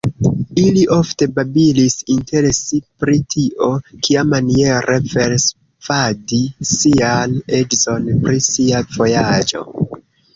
Ili 0.59 0.83
ofte 0.93 1.25
babilis 1.33 1.95
inter 2.13 2.45
si 2.59 2.79
pri 3.03 3.17
tio, 3.33 3.67
kiamaniere 4.07 4.95
persvadi 5.11 6.39
sian 6.71 7.37
edzon 7.59 8.09
pri 8.25 8.41
sia 8.47 8.81
vojaĝo. 8.97 9.63